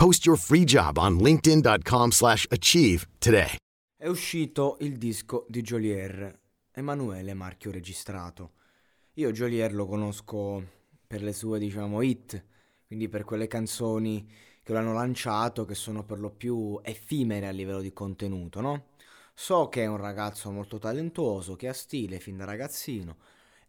Post 0.00 0.24
your 0.24 0.38
free 0.38 0.64
job 0.64 0.96
on 0.96 1.18
linkedin.com/achieve 1.18 2.10
slash 2.10 2.46
achieve 2.48 3.06
today. 3.18 3.56
È 3.98 4.08
uscito 4.08 4.78
il 4.80 4.96
disco 4.96 5.44
di 5.46 5.60
Jolier, 5.60 6.40
Emanuele 6.72 7.34
marchio 7.34 7.70
registrato. 7.70 8.52
Io 9.16 9.30
Jolier 9.30 9.74
lo 9.74 9.84
conosco 9.84 10.64
per 11.06 11.22
le 11.22 11.34
sue, 11.34 11.58
diciamo, 11.58 12.00
hit, 12.00 12.42
quindi 12.86 13.10
per 13.10 13.24
quelle 13.24 13.46
canzoni 13.46 14.26
che 14.62 14.72
l'hanno 14.72 14.94
lanciato, 14.94 15.66
che 15.66 15.74
sono 15.74 16.02
per 16.02 16.18
lo 16.18 16.30
più 16.30 16.80
effimere 16.82 17.46
a 17.46 17.50
livello 17.50 17.82
di 17.82 17.92
contenuto, 17.92 18.62
no? 18.62 18.86
So 19.34 19.68
che 19.68 19.82
è 19.82 19.86
un 19.86 19.98
ragazzo 19.98 20.50
molto 20.50 20.78
talentuoso, 20.78 21.56
che 21.56 21.68
ha 21.68 21.74
stile 21.74 22.20
fin 22.20 22.38
da 22.38 22.46
ragazzino. 22.46 23.18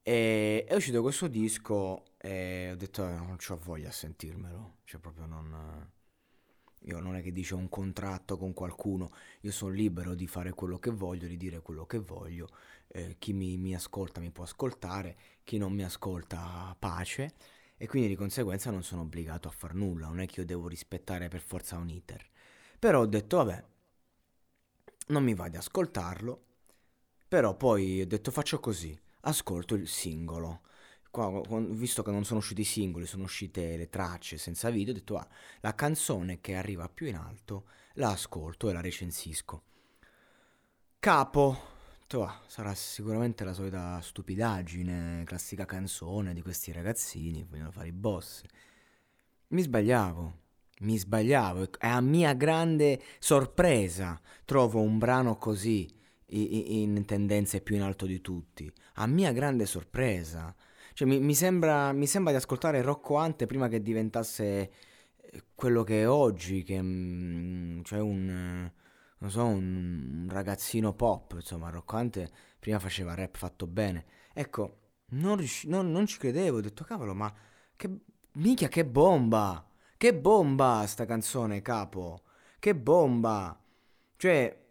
E 0.00 0.64
è 0.66 0.74
uscito 0.74 1.02
questo 1.02 1.26
disco 1.28 2.02
e 2.16 2.70
ho 2.72 2.76
detto 2.76 3.06
"Eh, 3.06 3.12
non 3.12 3.36
ho 3.46 3.56
voglia 3.62 3.88
a 3.88 3.92
sentirmelo, 3.92 4.76
cioè 4.84 4.98
proprio 4.98 5.26
non... 5.26 5.92
Io 6.86 7.00
non 7.00 7.16
è 7.16 7.22
che 7.22 7.32
dice 7.32 7.54
un 7.54 7.68
contratto 7.68 8.36
con 8.36 8.52
qualcuno, 8.52 9.10
io 9.40 9.50
sono 9.52 9.72
libero 9.72 10.14
di 10.14 10.26
fare 10.26 10.52
quello 10.52 10.78
che 10.78 10.90
voglio, 10.90 11.26
di 11.26 11.36
dire 11.36 11.60
quello 11.60 11.86
che 11.86 11.98
voglio, 11.98 12.48
eh, 12.88 13.16
chi 13.18 13.32
mi, 13.32 13.56
mi 13.56 13.74
ascolta 13.74 14.20
mi 14.20 14.30
può 14.30 14.44
ascoltare, 14.44 15.16
chi 15.44 15.56
non 15.58 15.72
mi 15.72 15.82
ascolta 15.84 16.74
pace 16.78 17.34
e 17.76 17.86
quindi 17.86 18.08
di 18.08 18.14
conseguenza 18.16 18.70
non 18.70 18.82
sono 18.82 19.02
obbligato 19.02 19.48
a 19.48 19.50
far 19.50 19.74
nulla, 19.74 20.06
non 20.08 20.20
è 20.20 20.26
che 20.26 20.40
io 20.40 20.46
devo 20.46 20.68
rispettare 20.68 21.28
per 21.28 21.40
forza 21.40 21.76
un 21.76 21.88
iter. 21.88 22.28
Però 22.78 23.00
ho 23.00 23.06
detto 23.06 23.38
vabbè, 23.38 23.64
non 25.08 25.22
mi 25.22 25.34
va 25.34 25.48
di 25.48 25.56
ascoltarlo, 25.56 26.42
però 27.28 27.56
poi 27.56 28.02
ho 28.02 28.06
detto 28.06 28.30
faccio 28.30 28.60
così, 28.60 28.98
ascolto 29.22 29.74
il 29.74 29.88
singolo. 29.88 30.60
Qua, 31.14 31.30
visto 31.60 32.02
che 32.02 32.10
non 32.10 32.24
sono 32.24 32.40
usciti 32.40 32.62
i 32.62 32.64
singoli, 32.64 33.06
sono 33.06 33.22
uscite 33.22 33.76
le 33.76 33.88
tracce 33.88 34.36
senza 34.36 34.68
video, 34.68 34.92
ho 34.92 34.96
detto 34.96 35.16
ah, 35.16 35.24
la 35.60 35.72
canzone 35.72 36.40
che 36.40 36.56
arriva 36.56 36.88
più 36.88 37.06
in 37.06 37.14
alto 37.14 37.66
la 37.92 38.10
ascolto 38.10 38.68
e 38.68 38.72
la 38.72 38.80
recensisco. 38.80 39.62
Capo, 40.98 41.56
detto, 42.00 42.24
ah, 42.24 42.42
sarà 42.48 42.74
sicuramente 42.74 43.44
la 43.44 43.52
solita 43.52 44.00
stupidaggine, 44.00 45.22
classica 45.24 45.64
canzone 45.66 46.34
di 46.34 46.42
questi 46.42 46.72
ragazzini 46.72 47.46
vogliono 47.48 47.70
fare 47.70 47.86
i 47.86 47.92
boss. 47.92 48.42
Mi 49.50 49.62
sbagliavo, 49.62 50.38
mi 50.80 50.98
sbagliavo 50.98 51.62
e 51.62 51.68
a 51.78 52.00
mia 52.00 52.32
grande 52.32 53.00
sorpresa 53.20 54.20
trovo 54.44 54.80
un 54.80 54.98
brano 54.98 55.36
così 55.36 55.88
i- 56.30 56.56
i- 56.56 56.82
in 56.82 57.04
tendenze 57.04 57.60
più 57.60 57.76
in 57.76 57.82
alto 57.82 58.04
di 58.04 58.20
tutti. 58.20 58.68
A 58.94 59.06
mia 59.06 59.30
grande 59.30 59.64
sorpresa. 59.64 60.52
Cioè, 60.94 61.08
mi, 61.08 61.18
mi 61.20 61.34
sembra, 61.34 61.92
mi 61.92 62.06
sembra 62.06 62.32
di 62.32 62.38
ascoltare 62.38 62.80
Rocco 62.80 63.16
Ante 63.16 63.46
prima 63.46 63.66
che 63.68 63.82
diventasse 63.82 64.44
eh, 65.16 65.44
quello 65.54 65.82
che 65.82 66.02
è 66.02 66.08
oggi, 66.08 66.62
che 66.62 66.80
mm, 66.80 67.82
cioè 67.82 67.98
un, 68.00 68.70
eh, 69.20 69.28
so, 69.28 69.44
un, 69.44 70.28
ragazzino 70.30 70.94
pop, 70.94 71.32
insomma, 71.34 71.70
Rocco 71.70 71.96
Ante 71.96 72.30
prima 72.60 72.78
faceva 72.78 73.14
rap 73.14 73.36
fatto 73.36 73.66
bene. 73.66 74.04
Ecco, 74.32 74.78
non, 75.10 75.36
riusci- 75.36 75.68
non- 75.68 75.90
non 75.90 76.06
ci 76.06 76.18
credevo, 76.18 76.58
ho 76.58 76.60
detto, 76.60 76.84
cavolo, 76.84 77.12
ma 77.14 77.32
che, 77.76 77.90
mica 78.34 78.68
che 78.68 78.84
bomba! 78.86 79.66
Che 79.96 80.14
bomba 80.14 80.84
sta 80.86 81.04
canzone, 81.06 81.60
capo! 81.62 82.22
Che 82.60 82.74
bomba! 82.76 83.58
Cioè, 84.16 84.62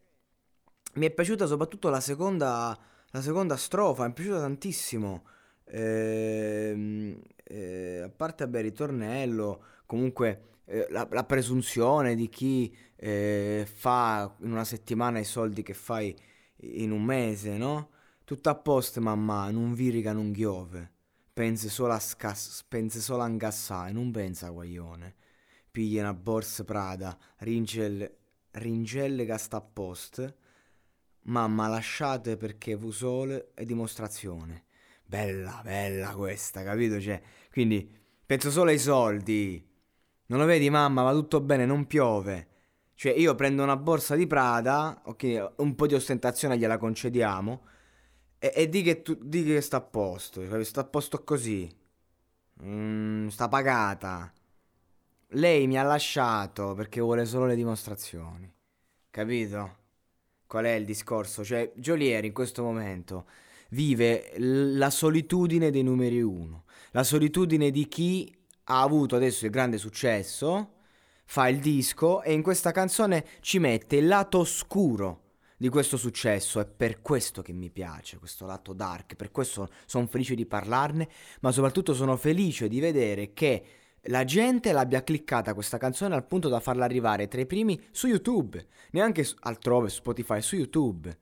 mi 0.96 1.06
è 1.06 1.12
piaciuta 1.12 1.46
soprattutto 1.48 1.90
la 1.90 2.00
seconda, 2.00 2.78
la 3.10 3.22
seconda 3.22 3.58
strofa, 3.58 4.06
mi 4.06 4.12
è 4.12 4.14
piaciuta 4.14 4.40
tantissimo. 4.40 5.24
Ehm, 5.66 7.20
eh, 7.44 8.02
a 8.04 8.10
parte, 8.10 8.44
il 8.44 8.50
ritornello, 8.62 9.64
comunque 9.86 10.62
eh, 10.66 10.88
la, 10.90 11.08
la 11.12 11.24
presunzione 11.24 12.16
di 12.16 12.30
chi 12.30 12.76
eh, 12.96 13.68
fa 13.72 14.36
in 14.42 14.52
una 14.52 14.64
settimana 14.66 15.20
i 15.20 15.26
soldi 15.26 15.62
che 15.64 15.74
fai 15.74 16.16
in 16.58 16.92
un 16.92 17.04
mese, 17.04 17.58
no? 17.58 17.90
Tutto 18.24 18.50
a 18.50 18.56
posto, 18.56 19.02
mamma, 19.02 19.50
non 19.52 19.74
virica, 19.74 20.14
non 20.14 20.32
chiove. 20.32 20.92
Pensi 21.34 21.68
solo 21.70 21.94
a, 21.94 22.00
scas- 22.00 22.64
pensi 22.68 23.02
solo 23.02 23.24
a 23.24 23.28
incassare, 23.28 23.92
non 23.92 24.12
pensa 24.12 24.48
a 24.48 24.52
guaglione. 24.52 25.16
Piglia 25.72 26.02
una 26.02 26.14
borsa 26.14 26.64
Prada, 26.64 27.18
ringelle, 27.40 28.18
ringelle 28.52 29.26
che 29.26 29.38
sta 29.38 29.58
a 29.58 29.62
posto. 29.62 30.36
Mamma, 31.24 31.68
lasciate 31.68 32.38
perché 32.38 32.76
vu 32.76 32.92
sole 32.92 33.52
e 33.56 33.66
dimostrazione. 33.66 34.66
Bella, 35.06 35.62
bella 35.64 36.14
questa, 36.16 36.64
capito? 36.64 37.00
Cioè, 37.00 37.22
quindi 37.52 37.88
penso 38.26 38.50
solo 38.52 38.72
ai 38.72 38.80
soldi. 38.80 39.64
Non 40.28 40.40
lo 40.40 40.46
vedi, 40.46 40.70
mamma? 40.70 41.04
Va 41.04 41.12
tutto 41.14 41.42
bene, 41.42 41.66
non 41.66 41.86
piove. 41.86 42.48
Cioè, 42.96 43.14
io 43.14 43.36
prendo 43.36 43.64
una 43.64 43.78
borsa 43.78 44.16
di 44.16 44.26
Prada, 44.28 45.02
ok, 45.06 45.54
un 45.58 45.76
po' 45.76 45.88
di 45.88 45.94
ostentazione 45.96 46.58
gliela 46.58 46.78
concediamo, 46.78 47.62
e, 48.40 48.52
e 48.56 48.70
di, 48.70 48.82
che 48.82 49.02
tu- 49.02 49.18
di 49.22 49.44
che 49.44 49.62
sta 49.62 49.78
a 49.78 49.82
posto, 49.82 50.42
capito? 50.42 50.64
sta 50.64 50.82
a 50.82 50.86
posto 50.86 51.24
così. 51.24 51.70
Mm, 52.64 53.28
sta 53.30 53.48
pagata. 53.48 54.32
Lei 55.36 55.68
mi 55.68 55.78
ha 55.80 55.84
lasciato 55.84 56.74
perché 56.76 57.02
vuole 57.02 57.26
solo 57.26 57.46
le 57.48 57.56
dimostrazioni. 57.56 58.52
Capito? 59.10 59.78
Qual 60.48 60.66
è 60.66 60.72
il 60.74 60.86
discorso? 60.86 61.44
Cioè, 61.44 61.72
Jolieri 61.76 62.28
in 62.28 62.34
questo 62.34 62.64
momento 62.64 63.28
vive 63.74 64.34
la 64.38 64.90
solitudine 64.90 65.72
dei 65.72 65.84
numeri 65.84 66.22
uno, 66.22 66.66
la 66.92 67.04
solitudine 67.04 67.72
di 67.72 67.88
chi 67.88 68.34
ha 68.66 68.82
avuto 68.82 69.16
adesso 69.16 69.46
il 69.46 69.52
grande 69.52 69.78
successo, 69.78 70.76
fa 71.26 71.48
il 71.48 71.60
disco 71.60 72.22
e 72.22 72.34
in 72.34 72.44
questa 72.44 72.72
canzone 72.72 73.26
ci 73.42 73.58
mette 73.58 73.98
il 73.98 74.08
lato 74.08 74.40
oscuro 74.40 75.22
di 75.58 75.70
questo 75.70 75.98
successo. 75.98 76.60
È 76.60 76.66
per 76.66 77.02
questo 77.02 77.42
che 77.42 77.52
mi 77.52 77.72
piace, 77.72 78.20
questo 78.20 78.46
lato 78.46 78.74
dark, 78.74 79.16
per 79.16 79.32
questo 79.32 79.70
sono 79.86 80.06
felice 80.06 80.36
di 80.36 80.46
parlarne, 80.46 81.10
ma 81.42 81.52
soprattutto 81.52 81.94
sono 81.94 82.16
felice 82.16 82.68
di 82.68 82.80
vedere 82.80 83.34
che 83.34 83.66
la 84.08 84.24
gente 84.24 84.72
l'abbia 84.72 85.02
cliccata 85.02 85.54
questa 85.54 85.78
canzone 85.78 86.14
al 86.14 86.28
punto 86.28 86.50
da 86.50 86.60
farla 86.60 86.86
arrivare 86.86 87.28
tra 87.28 87.42
i 87.42 87.46
primi 87.48 87.82
su 87.92 88.08
YouTube, 88.08 88.64
neanche 88.92 89.26
altrove, 89.40 89.90
su 89.90 89.98
Spotify, 89.98 90.42
su 90.42 90.58
YouTube. 90.58 91.18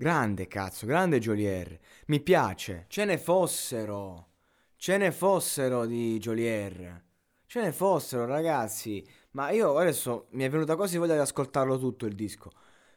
Grande 0.00 0.46
cazzo, 0.46 0.86
grande 0.86 1.18
Jolier. 1.18 1.76
Mi 2.06 2.20
piace. 2.20 2.84
Ce 2.86 3.04
ne 3.04 3.18
fossero. 3.18 4.28
Ce 4.76 4.96
ne 4.96 5.10
fossero 5.10 5.86
di 5.86 6.18
Jolier. 6.18 7.02
Ce 7.46 7.60
ne 7.60 7.72
fossero, 7.72 8.24
ragazzi. 8.24 9.04
Ma 9.32 9.50
io 9.50 9.76
adesso 9.76 10.28
mi 10.30 10.44
è 10.44 10.48
venuta 10.48 10.76
quasi 10.76 10.98
voglia 10.98 11.14
di 11.14 11.18
ascoltarlo 11.20 11.80
tutto 11.80 12.06
il 12.06 12.14
disco. 12.14 12.52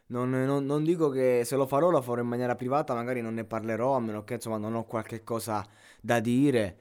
Non, 0.06 0.30
non- 0.30 0.64
non 0.64 0.84
dico 0.84 1.08
che 1.08 1.42
se 1.44 1.56
lo 1.56 1.66
farò 1.66 1.90
lo 1.90 2.00
farò 2.00 2.20
in 2.20 2.28
maniera 2.28 2.54
privata, 2.54 2.94
magari 2.94 3.20
non 3.20 3.34
ne 3.34 3.44
parlerò, 3.44 3.96
a 3.96 4.00
meno 4.00 4.22
che 4.22 4.34
insomma 4.34 4.58
non 4.58 4.76
ho 4.76 4.84
qualche 4.84 5.24
cosa 5.24 5.66
da 6.00 6.20
dire. 6.20 6.76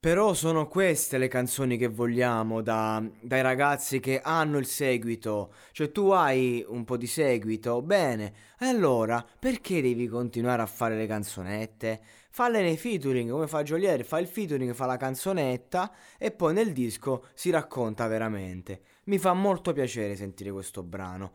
Però 0.00 0.32
sono 0.32 0.66
queste 0.66 1.18
le 1.18 1.28
canzoni 1.28 1.76
che 1.76 1.88
vogliamo 1.88 2.62
da, 2.62 3.06
dai 3.20 3.42
ragazzi 3.42 4.00
che 4.00 4.18
hanno 4.22 4.56
il 4.56 4.64
seguito. 4.64 5.52
Cioè 5.72 5.92
tu 5.92 6.08
hai 6.08 6.64
un 6.66 6.84
po' 6.84 6.96
di 6.96 7.06
seguito, 7.06 7.82
bene. 7.82 8.32
E 8.58 8.64
allora 8.64 9.22
perché 9.38 9.82
devi 9.82 10.06
continuare 10.08 10.62
a 10.62 10.66
fare 10.66 10.96
le 10.96 11.06
canzonette? 11.06 12.00
Falle 12.30 12.62
nei 12.62 12.78
featuring, 12.78 13.30
come 13.30 13.46
fa 13.46 13.62
Joliet, 13.62 14.02
fa 14.02 14.18
il 14.18 14.26
featuring, 14.26 14.72
fa 14.72 14.86
la 14.86 14.96
canzonetta 14.96 15.92
e 16.16 16.30
poi 16.30 16.54
nel 16.54 16.72
disco 16.72 17.26
si 17.34 17.50
racconta 17.50 18.06
veramente. 18.06 18.80
Mi 19.04 19.18
fa 19.18 19.34
molto 19.34 19.74
piacere 19.74 20.16
sentire 20.16 20.50
questo 20.50 20.82
brano. 20.82 21.34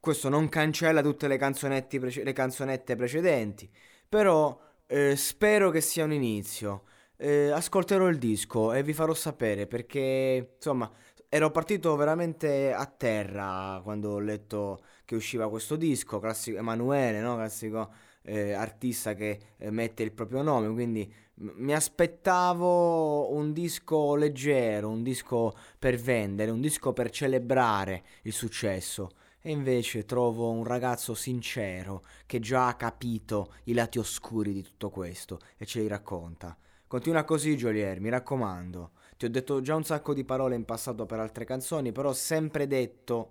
Questo 0.00 0.30
non 0.30 0.48
cancella 0.48 1.02
tutte 1.02 1.28
le, 1.28 1.36
prece- 1.36 2.24
le 2.24 2.32
canzonette 2.32 2.96
precedenti, 2.96 3.70
però 4.08 4.58
eh, 4.86 5.16
spero 5.16 5.68
che 5.68 5.82
sia 5.82 6.04
un 6.04 6.12
inizio 6.12 6.84
eh, 7.20 7.50
ascolterò 7.50 8.08
il 8.08 8.18
disco 8.18 8.72
e 8.72 8.82
vi 8.82 8.94
farò 8.94 9.12
sapere 9.14 9.66
perché 9.66 10.52
insomma 10.56 10.90
ero 11.28 11.50
partito 11.50 11.94
veramente 11.96 12.72
a 12.72 12.86
terra 12.86 13.80
quando 13.84 14.12
ho 14.12 14.18
letto 14.20 14.82
che 15.04 15.14
usciva 15.16 15.48
questo 15.50 15.76
disco, 15.76 16.18
classico 16.18 16.58
Emanuele, 16.58 17.20
no? 17.20 17.36
classico 17.36 17.92
eh, 18.22 18.52
artista 18.52 19.14
che 19.14 19.38
eh, 19.58 19.70
mette 19.70 20.02
il 20.02 20.12
proprio 20.12 20.42
nome, 20.42 20.72
quindi 20.72 21.12
m- 21.34 21.50
mi 21.56 21.74
aspettavo 21.74 23.32
un 23.34 23.52
disco 23.52 24.14
leggero, 24.14 24.88
un 24.88 25.02
disco 25.02 25.54
per 25.78 25.96
vendere, 25.96 26.50
un 26.50 26.60
disco 26.60 26.92
per 26.92 27.10
celebrare 27.10 28.02
il 28.22 28.32
successo. 28.32 29.10
E 29.42 29.50
invece 29.50 30.04
trovo 30.04 30.50
un 30.50 30.64
ragazzo 30.64 31.14
sincero 31.14 32.04
che 32.26 32.40
già 32.40 32.68
ha 32.68 32.74
capito 32.74 33.54
i 33.64 33.72
lati 33.72 33.98
oscuri 33.98 34.52
di 34.52 34.62
tutto 34.62 34.90
questo 34.90 35.38
e 35.56 35.64
ce 35.66 35.80
li 35.80 35.88
racconta. 35.88 36.56
Continua 36.90 37.22
così, 37.22 37.54
Jolier, 37.54 38.00
mi 38.00 38.08
raccomando. 38.08 38.90
Ti 39.16 39.26
ho 39.26 39.30
detto 39.30 39.60
già 39.60 39.76
un 39.76 39.84
sacco 39.84 40.12
di 40.12 40.24
parole 40.24 40.56
in 40.56 40.64
passato 40.64 41.06
per 41.06 41.20
altre 41.20 41.44
canzoni, 41.44 41.92
però 41.92 42.08
ho 42.08 42.12
sempre 42.12 42.66
detto 42.66 43.30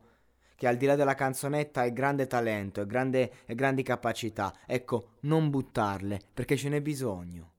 che 0.56 0.66
al 0.66 0.78
di 0.78 0.86
là 0.86 0.96
della 0.96 1.14
canzonetta 1.14 1.82
hai 1.82 1.92
grande 1.92 2.26
talento 2.26 2.80
e 2.80 3.56
grandi 3.56 3.84
capacità. 3.84 4.56
Ecco, 4.66 5.16
non 5.24 5.50
buttarle, 5.50 6.22
perché 6.34 6.56
ce 6.56 6.70
n'è 6.70 6.82
bisogno. 6.82 7.52